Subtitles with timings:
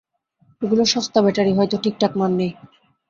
[0.61, 2.51] এগুলো সস্তা ব্যাটারি, হয়তো ঠিকঠাক মান নেই।